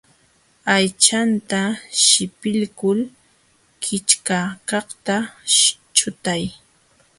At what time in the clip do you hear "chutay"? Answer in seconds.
5.97-6.43